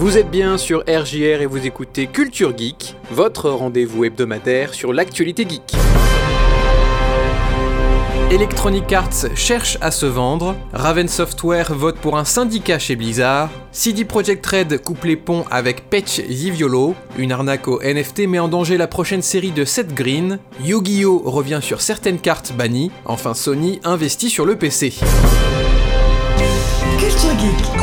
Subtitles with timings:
[0.00, 5.46] Vous êtes bien sur RJR et vous écoutez Culture Geek, votre rendez-vous hebdomadaire sur l'actualité
[5.46, 5.74] geek.
[8.30, 14.06] Electronic Arts cherche à se vendre, Raven Software vote pour un syndicat chez Blizzard, CD
[14.06, 18.78] Projekt Red coupe les ponts avec Patch Ziviolo, une arnaque au NFT met en danger
[18.78, 21.24] la prochaine série de Seth Green, Yu-Gi-Oh!
[21.26, 24.94] revient sur certaines cartes bannies, enfin Sony investit sur le PC.
[27.00, 27.80] Culture Geek.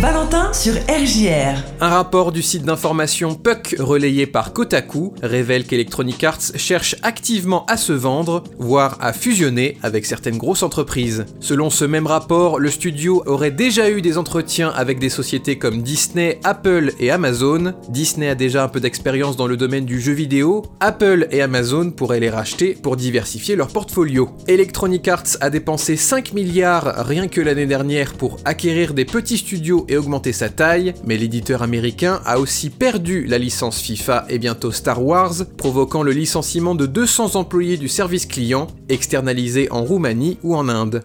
[0.00, 1.60] Valentin sur RJR.
[1.80, 7.76] Un rapport du site d'information Puck relayé par Kotaku révèle qu'Electronic Arts cherche activement à
[7.76, 11.24] se vendre, voire à fusionner avec certaines grosses entreprises.
[11.40, 15.82] Selon ce même rapport, le studio aurait déjà eu des entretiens avec des sociétés comme
[15.82, 17.72] Disney, Apple et Amazon.
[17.88, 20.66] Disney a déjà un peu d'expérience dans le domaine du jeu vidéo.
[20.80, 24.28] Apple et Amazon pourraient les racheter pour diversifier leur portfolio.
[24.46, 29.86] Electronic Arts a dépensé 5 milliards rien que l'année dernière pour acquérir des petits studios
[29.88, 34.72] et augmenter sa taille, mais l'éditeur américain a aussi perdu la licence FIFA et bientôt
[34.72, 40.54] Star Wars, provoquant le licenciement de 200 employés du service client, externalisés en Roumanie ou
[40.56, 41.02] en Inde.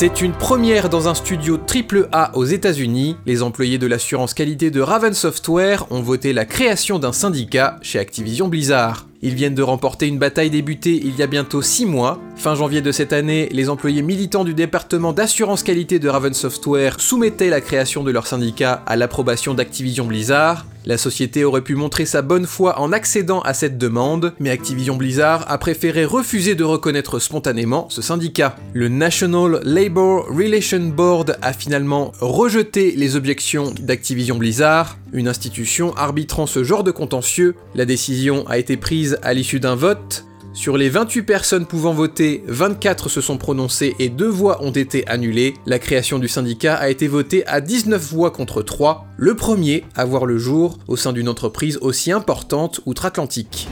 [0.00, 3.16] C'est une première dans un studio AAA aux États-Unis.
[3.26, 7.98] Les employés de l'assurance qualité de Raven Software ont voté la création d'un syndicat chez
[7.98, 9.06] Activision Blizzard.
[9.20, 12.18] Ils viennent de remporter une bataille débutée il y a bientôt 6 mois.
[12.36, 16.98] Fin janvier de cette année, les employés militants du département d'assurance qualité de Raven Software
[16.98, 20.64] soumettaient la création de leur syndicat à l'approbation d'Activision Blizzard.
[20.86, 24.96] La société aurait pu montrer sa bonne foi en accédant à cette demande, mais Activision
[24.96, 28.56] Blizzard a préféré refuser de reconnaître spontanément ce syndicat.
[28.72, 36.46] Le National Labor Relation Board a finalement rejeté les objections d'Activision Blizzard, une institution arbitrant
[36.46, 37.54] ce genre de contentieux.
[37.74, 40.24] La décision a été prise à l'issue d'un vote.
[40.52, 45.06] Sur les 28 personnes pouvant voter, 24 se sont prononcées et 2 voix ont été
[45.06, 45.54] annulées.
[45.64, 50.04] La création du syndicat a été votée à 19 voix contre 3, le premier à
[50.04, 53.68] voir le jour au sein d'une entreprise aussi importante outre-Atlantique.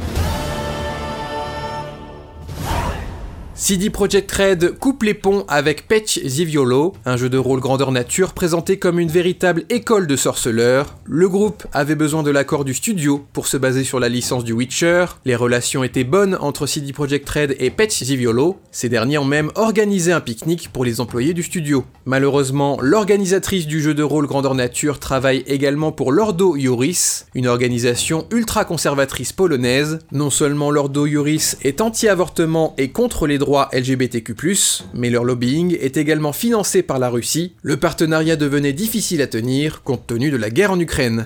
[3.60, 8.32] CD Projekt Red coupe les ponts avec Patch Ziviolo, un jeu de rôle grandeur nature
[8.32, 10.94] présenté comme une véritable école de sorceleurs.
[11.04, 14.52] Le groupe avait besoin de l'accord du studio pour se baser sur la licence du
[14.52, 15.06] Witcher.
[15.24, 18.60] Les relations étaient bonnes entre CD Projekt Red et Patch Ziviolo.
[18.70, 21.84] Ces derniers ont même organisé un pique-nique pour les employés du studio.
[22.06, 28.28] Malheureusement, l'organisatrice du jeu de rôle grandeur nature travaille également pour Lordo Iuris, une organisation
[28.30, 29.98] ultra conservatrice polonaise.
[30.12, 34.34] Non seulement Lordo Iuris est anti-avortement et contre les droits LGBTQ+,
[34.94, 37.54] mais leur lobbying est également financé par la Russie.
[37.62, 41.25] Le partenariat devenait difficile à tenir compte tenu de la guerre en Ukraine.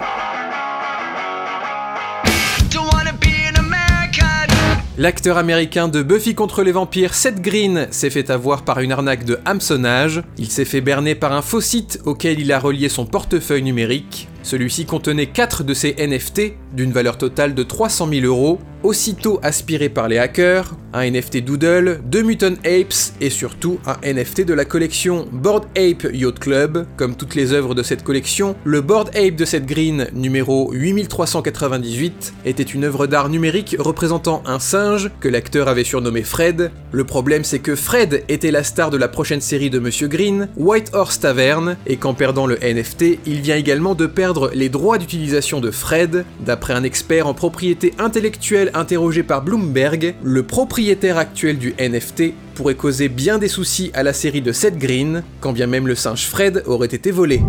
[4.98, 9.24] L'acteur américain de Buffy contre les vampires, Seth Green, s'est fait avoir par une arnaque
[9.24, 10.22] de hameçonnage.
[10.36, 14.28] Il s'est fait berner par un faux site auquel il a relié son portefeuille numérique.
[14.42, 19.88] Celui-ci contenait 4 de ses NFT d'une valeur totale de 300 000 euros, aussitôt aspiré
[19.88, 24.64] par les hackers, un NFT Doodle, deux Mutant Apes et surtout un NFT de la
[24.64, 26.86] collection Board Ape Yacht Club.
[26.96, 32.34] Comme toutes les œuvres de cette collection, le Board Ape de cette green numéro 8398
[32.44, 36.70] était une œuvre d'art numérique représentant un singe que l'acteur avait surnommé Fred.
[36.90, 40.48] Le problème c'est que Fred était la star de la prochaine série de Monsieur Green,
[40.56, 44.98] White Horse Tavern, et qu'en perdant le NFT, il vient également de perdre les droits
[44.98, 46.24] d'utilisation de Fred.
[46.44, 52.74] D'après un expert en propriété intellectuelle interrogé par Bloomberg, le propriétaire actuel du NFT pourrait
[52.74, 56.26] causer bien des soucis à la série de Seth Green, quand bien même le singe
[56.26, 57.42] Fred aurait été volé.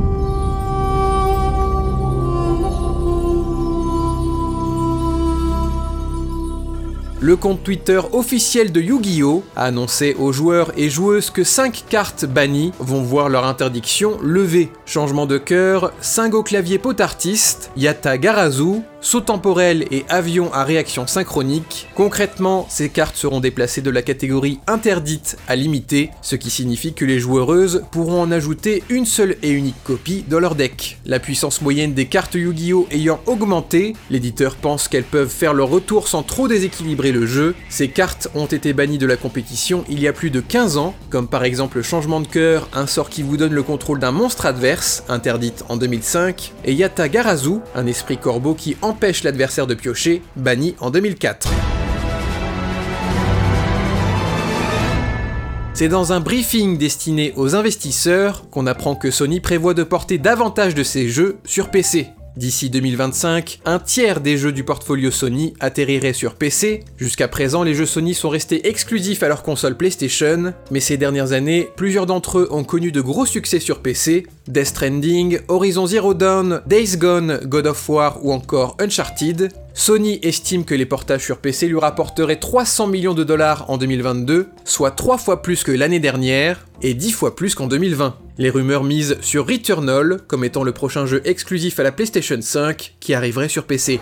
[7.23, 9.45] Le compte Twitter officiel de Yu-Gi-Oh!
[9.55, 14.69] a annoncé aux joueurs et joueuses que 5 cartes bannies vont voir leur interdiction levée.
[14.85, 21.05] Changement de cœur, Singo clavier pot artiste, Yata Garazu, saut temporel et avion à réaction
[21.05, 21.87] synchronique.
[21.93, 27.05] Concrètement, ces cartes seront déplacées de la catégorie interdite à limitée, ce qui signifie que
[27.05, 30.97] les joueuses pourront en ajouter une seule et unique copie dans leur deck.
[31.05, 32.87] La puissance moyenne des cartes Yu-Gi-Oh!
[32.91, 37.55] ayant augmenté, l'éditeur pense qu'elles peuvent faire leur retour sans trop déséquilibrer le jeu.
[37.69, 40.95] Ces cartes ont été bannies de la compétition il y a plus de 15 ans,
[41.09, 44.11] comme par exemple le changement de cœur, un sort qui vous donne le contrôle d'un
[44.11, 49.73] monstre adverse, interdite en 2005, et Yata Garazu, un esprit corbeau qui empêche l'adversaire de
[49.73, 51.49] piocher, banni en 2004.
[55.73, 60.75] C'est dans un briefing destiné aux investisseurs qu'on apprend que Sony prévoit de porter davantage
[60.75, 62.09] de ses jeux sur PC.
[62.35, 66.83] D'ici 2025, un tiers des jeux du portfolio Sony atterriraient sur PC.
[66.97, 71.31] Jusqu'à présent, les jeux Sony sont restés exclusifs à leur console PlayStation, mais ces dernières
[71.31, 74.25] années, plusieurs d'entre eux ont connu de gros succès sur PC.
[74.47, 79.51] Death Stranding, Horizon Zero Dawn, Days Gone, God of War ou encore Uncharted.
[79.75, 84.49] Sony estime que les portages sur PC lui rapporteraient 300 millions de dollars en 2022,
[84.65, 88.15] soit 3 fois plus que l'année dernière, et 10 fois plus qu'en 2020.
[88.39, 92.95] Les rumeurs misent sur Returnal comme étant le prochain jeu exclusif à la PlayStation 5
[92.99, 93.99] qui arriverait sur PC.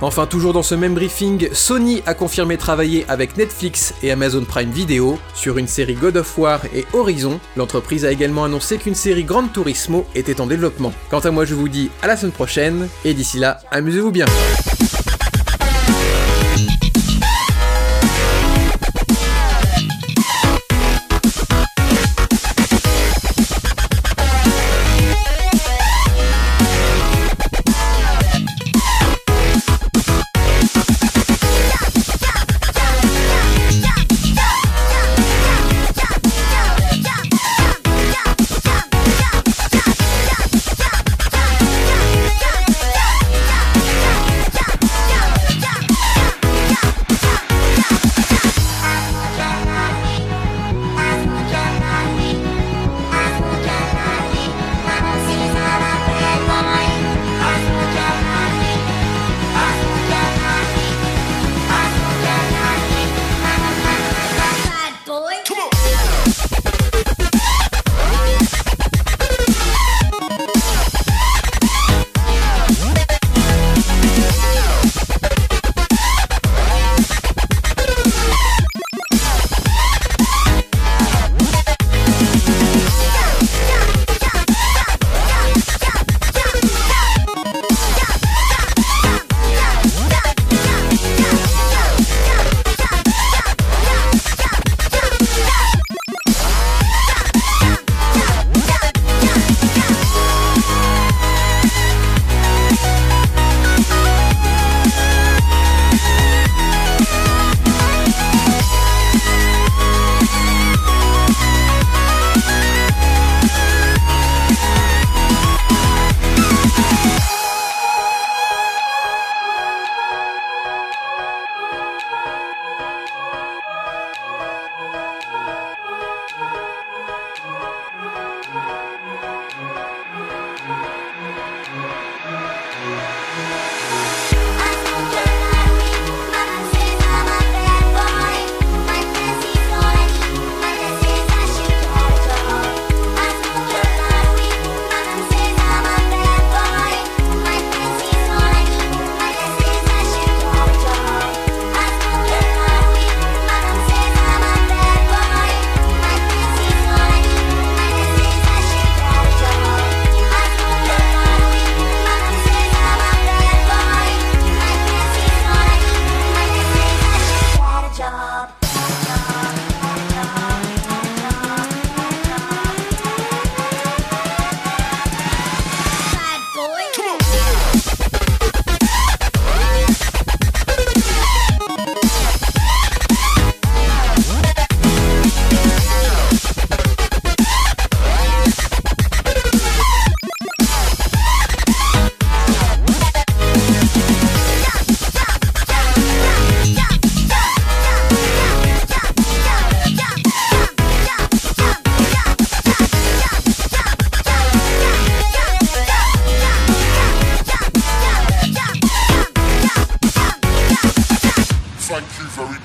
[0.00, 4.70] Enfin, toujours dans ce même briefing, Sony a confirmé travailler avec Netflix et Amazon Prime
[4.70, 7.40] Video sur une série God of War et Horizon.
[7.56, 10.92] L'entreprise a également annoncé qu'une série Gran Turismo était en développement.
[11.08, 14.26] Quant à moi, je vous dis à la semaine prochaine, et d'ici là, amusez-vous bien.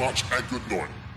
[0.10, 1.09] Much and good night.